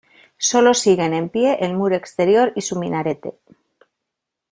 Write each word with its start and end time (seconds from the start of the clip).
Solo 0.49 0.73
siguen 0.79 1.13
en 1.17 1.29
pie 1.29 1.59
el 1.63 1.75
muro 1.75 1.95
exterior 1.95 2.53
y 2.55 2.61
su 2.61 2.75
minarete. 2.75 3.35